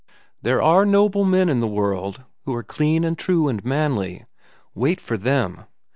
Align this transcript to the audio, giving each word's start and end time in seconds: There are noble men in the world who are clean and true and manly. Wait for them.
There 0.41 0.63
are 0.63 0.83
noble 0.83 1.23
men 1.25 1.47
in 1.47 1.59
the 1.59 1.67
world 1.67 2.23
who 2.45 2.55
are 2.55 2.63
clean 2.63 3.03
and 3.03 3.15
true 3.15 3.47
and 3.47 3.63
manly. 3.63 4.25
Wait 4.73 4.99
for 4.99 5.15
them. 5.15 5.65